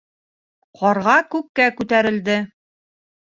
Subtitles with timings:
[0.79, 2.39] Ҡарға күккә күтәрелде.